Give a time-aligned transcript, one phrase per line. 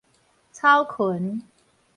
[0.51, 1.43] 草囷